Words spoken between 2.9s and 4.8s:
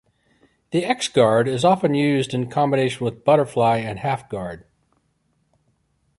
with butterfly and half guard.